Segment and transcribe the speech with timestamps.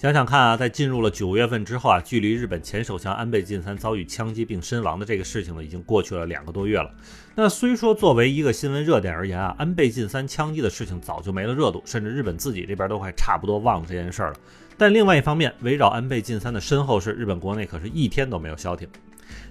[0.00, 6.88] 想想看啊，在进入了九月份之后啊，距离日本前首相安倍晋三遭遇枪击并身亡的这个事情呢，已经过去了两个多月了。
[7.34, 14.36] 那虽说作为一个新闻热点而言啊，安倍晋三枪击的事情早就没了热度，甚至日本自己这边都快差不多忘了这件事儿了。
[14.78, 18.88] 但另外一方面，围绕安倍晋三的身后事，日本国内可是一天都没有消停。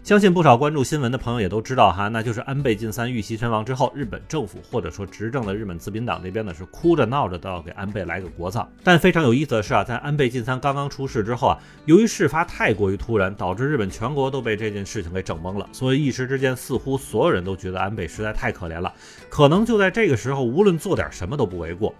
[0.03, 8.67] 相信不少关注新闻的朋友也都知道哈，那就是安倍晋三遇袭身亡之后，日本政府或者说执政的日本自民党这边呢是哭着闹着都要给安倍来个国葬。
[8.83, 18.91] 但非常有意思的是啊，在安倍晋三刚刚出事之后啊，由于事发太过于突然，导致日本全国都被这件事情给整懵了，所以一时之间似乎所有人都觉得安倍实在太可怜了，
[19.29, 21.93] 可能就在这个时候，无论做点什么都不为过。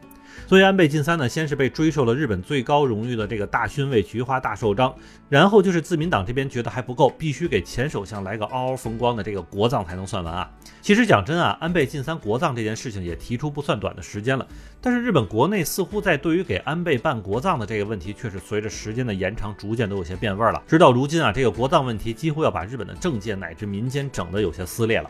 [0.46, 4.94] 所以安倍晋三呢，先是被追授了日本最高荣誉的这个大勋位菊花大寿章，
[5.30, 10.50] 然后就是自民党这边觉得还不够，必须给前首相来个嗷嗷风光的这个国葬才能算完啊。
[10.82, 14.48] 其实讲真啊，安倍晋三国葬这件事情也提出不算短的时间了，
[14.80, 20.63] 但是日本国内似乎在对于给安倍办国葬的这个问题，却是随着时间的延长，逐渐都有些变味了。
[20.68, 25.10] 直到如今啊，这个国葬问题几乎要把日本的政界乃至民间整得有些撕裂了。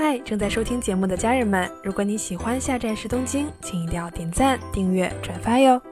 [0.00, 5.82] 嗨，正在收听节目的家人们，如果你喜欢下站是东京，请一定要点赞、订阅、转发哟！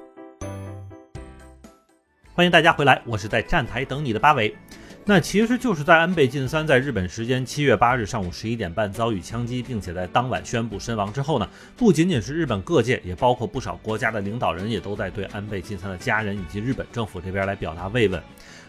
[2.33, 4.55] 欢迎大家回来，我是在站台等你的八尾。
[5.05, 18.23] 那其实就是在安倍晋三在日本时间七月八日上午十一点半遭遇枪击，并且在当晚宣布身亡之后呢，不仅仅是日本各界，也包括不少国家的领导人，也都在对安倍晋三的家人以及日本政府这边来表达慰问。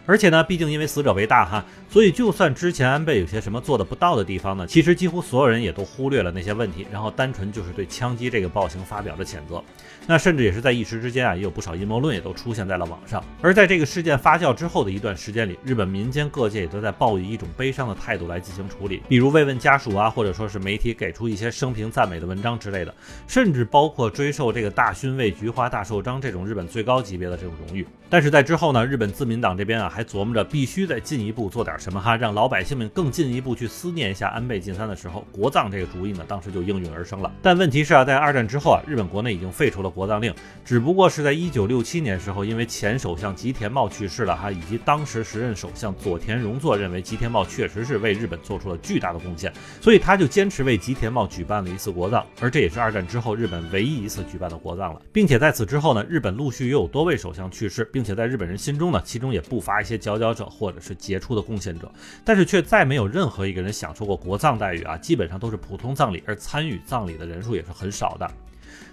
[0.08, 9.62] 而且呢，毕竟因为死者为大哈，所以就算之前安倍有些什么做的不到的地方呢，其实几乎所有人也都忽略了那些问题，然后单纯就是对枪击这个暴行发表了谴责。
[10.10, 13.22] 那甚至也是在一时之间啊，也有不少阴谋论也都出现在了网上。
[13.42, 22.96] 而在这个事件发酵之后的一段时间里，日本民间各界也都在抱以一种悲伤的态度来进行处理，比如慰问家属啊，或者说是媒体给出一些生平赞美的文章之类的，
[23.28, 27.86] 甚至包括追授这个大勋位菊花大寿章这种日本最高级别的这种荣誉。
[28.10, 37.34] 但是在之后呢，日本自民党这边啊，还琢磨着必须再进一步做点什么哈，让老百姓们更进一步去思念一下安倍晋三的时候，国葬这个主意呢，当时就应运而生了。
[37.42, 40.32] 但问题是啊，在二战之后啊，日本国内已经废除了国葬令，
[40.64, 57.88] 只不过是在一九六七年时候，因为前首相吉田茂去世了哈，以及当时时任首相佐田荣作认为吉田茂确实是为日本做出了巨大的贡献，所以他就坚持为吉田茂举办了一次国葬，而这也是二战之后日本唯一一次举办的国葬了，并且在此之后呢，日本陆续又有多位首相去世。
[57.98, 61.89] 并且在日本人心中呢，其中也不乏一些佼佼者或者是杰出的贡献者，
[62.25, 68.30] 但是却再没有任何一个人享受过国葬待遇啊，基本上都是普通葬礼，而参与葬礼的人数也是很少的。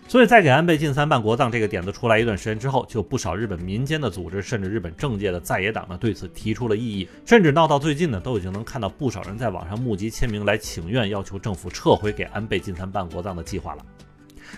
[0.07, 13.85] 所以在给安倍晋三办国葬这个点子出来一段时间之后，就不少日本民间的组织，甚至日本政界的在野党呢，对此提出了异议，甚至闹到最近呢，都已经能看到不少人在网上募集签名来请愿，要求政府撤回给安倍晋三办国葬的计划了。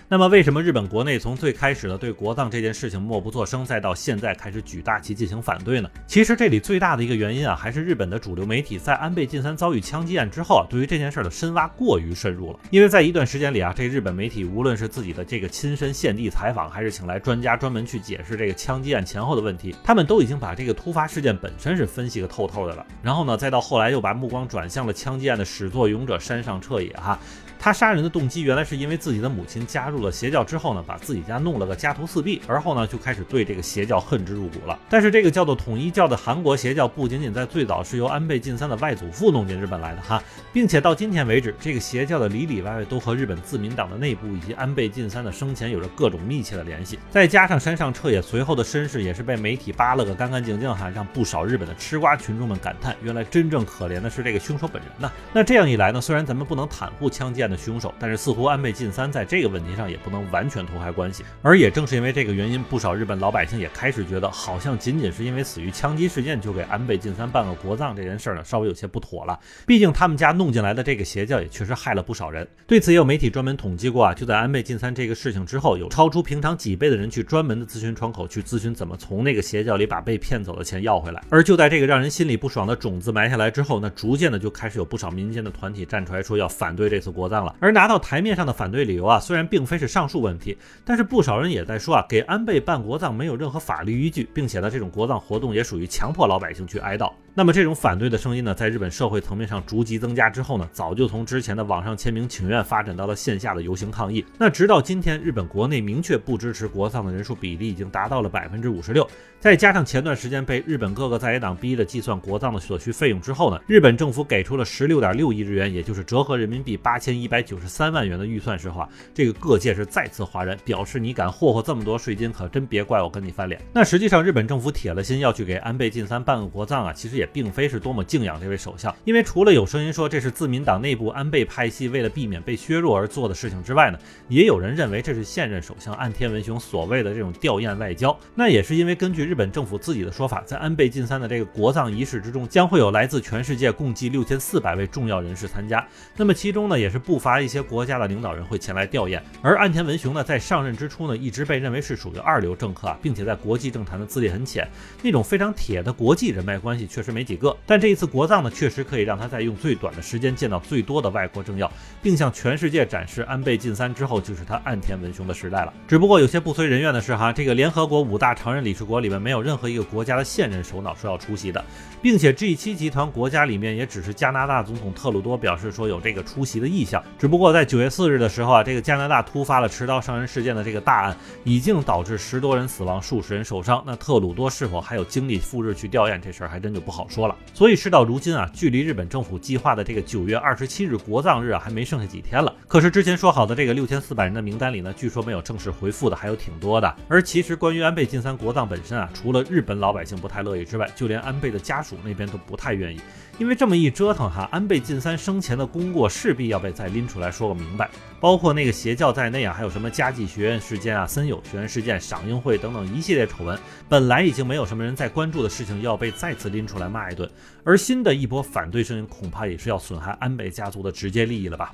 [0.09, 5.89] 那么，为什么日本国内从最开始的对国葬这件事情默不作声，再到现在开始举大旗进行反对呢？
[6.07, 12.59] 其实这里最大的一个原因啊，还是日本的主流媒体在安倍晋三遭遇枪击案之后啊，对于这件事的深挖过于深入了。
[12.69, 22.85] 因为在一段时间里啊，这日本媒体无论是自己的这个亲身现地采访，还是请来专家专门去解释这个枪击案前后的问题，他们都已经把这个突发事件本身是分析个透透的了。
[23.03, 27.19] 然后呢，再到后来又把目光转向了枪击案的始作俑者山上彻也哈。
[27.59, 34.77] 他杀人的动机原来是因为自己的母亲加入了邪教之后呢，把自己家弄了个家徒四壁，而后呢就开始对这个邪教恨之入骨了。
[34.89, 40.21] 但是这个叫做统一教的韩国邪教不仅仅在最早是由安倍晋三的外祖父弄进日本来的哈，
[40.53, 46.99] 并且到今天为止，这个邪教的里里外外都和日本自民党的内部以及安倍晋三的生前有着各种密切的联系。
[47.09, 55.11] 再加上山上彻也随后的身世也是被媒体扒了个干干净净哈，让不少日本的吃瓜群众们感叹，原来真正可怜的是这个凶手本人呐。
[55.33, 69.39] 那这样一来呢，虽然咱们不能袒护枪击的凶手，但是似乎安倍晋三在这个问题上也不能完全脱开关系，而也正是因为这个原因，不少日本老百姓也开始觉得，好像仅仅是因为死于枪击事件就给安倍晋三办个国葬这件事呢，稍微有些不妥了。
[69.65, 72.47] 毕竟他们家弄进来的这个邪教也确实害了不少人。
[72.65, 81.23] 对此，也有媒体专门统计过啊，就在安倍晋三这个事情之后，有超出平常几倍的人去专门的咨询窗口去咨询怎么从那个邪教里把被骗走的钱要回来。
[81.29, 87.36] 而就在这个让人心里不爽的种子埋下来之后，那逐渐的就开始有不少民间的团体站出来说要反对这次国葬。
[87.59, 97.11] 而拿到台面上的反对理由啊，虽然并非是上述问题，但是不少人也在说啊，给安倍办国葬没有任何法律依据，并且呢，这种国葬活动也属于强迫老百姓去哀悼。
[97.37, 104.25] 那么这种反对的声音呢，在日本社会层面上逐级增加之后呢，早就从之前的网上签名请愿发展到了线下的游行抗议。
[104.39, 109.07] 那直到今天，日本国内明确不支持国葬的人数比例已经达到了百分之五十六。
[109.39, 123.61] 再加上前段时间被日本各个在野党逼的计算国葬的所需费用之后呢，日本政府给出了十六点六亿日元，也就是折合人民币八千一百九十三万元的预算时候啊，这个各界是再次哗然，表示你敢霍霍这么多税金，可真别怪我跟你翻脸。
[123.71, 138.17] 那实际上，日本政府铁了心要去给安倍晋三办个国葬啊，其实也并非是多么敬仰这位首相，因为除了有声音说这是自民党内部安倍派系为了避免被削弱而做的事情之外呢，也有人认为这是现任首相岸田文雄所谓的这种吊唁外交。
[138.35, 145.85] 那也是因为根据日本政府自己的说法，在安倍晋三的这个国葬仪式之中，将会有来自全世界共计六千四百位重要人士参加。
[146.15, 149.21] 那么其中呢，也是不乏一些国家的领导人会前来吊唁。
[149.41, 154.67] 而岸田文雄呢，在上任之初呢，一直被认为是属于二流政客啊，并且在国际政坛的资历很浅，
[155.01, 157.57] 那种非常铁的国际人脉关系确实没几个。
[157.65, 165.73] 但这一次国葬呢，确实可以让他在用最短的时间见到最多的外国政要，并向全世界展示安倍晋三之后就是他岸田文雄的时代了。
[165.87, 171.65] 只不过有些不随人愿的是哈，这个联合国五大常任理事国里面没有任何一个国家的现任首脑说要出席的，
[172.03, 177.03] 并且 G7 集团国家里面也只是加拿大总统特鲁多表示说有这个出席的意向。
[177.17, 183.83] 只不过在九月四日的时候啊，这个加拿大突发了持刀伤人事件的这个大案，已经导致十多人死亡，数十人受伤。
[183.87, 187.35] 那特鲁多是否还有精力赴日去吊唁，这事儿还真就不好好说了。
[187.53, 192.51] 所以事到如今啊，距离日本政府计划的这个九月二十七日国葬日啊，还没剩下几天了。
[192.67, 196.95] 可是之前说好的这个六千四百人的名单里呢，据说没有正式回复的还有挺多的。
[197.07, 202.99] 而其实关于安倍晋三国葬本身啊，除了日本老百姓不太乐意之外，就连安倍的家属那边都不太愿意。
[203.37, 207.87] 因为这么一折腾哈，安倍晋三生前的功过势必要被再拎出来说个明白，
[208.19, 213.57] 包括那个邪教在内啊，还有什么佳绩学院事件啊、森友学院事件、赏樱会等等一系列丑闻，
[213.87, 217.29] 本来已经没有什么人在关注的事情，要被再次拎出来骂一顿。
[217.63, 221.73] 而新的一波反对声音，恐怕也是要损害安倍家族的直接利益了吧。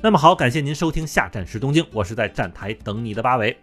[0.00, 3.56] 那么好，感谢您收听下战时东京，我是在站台等你的八尾。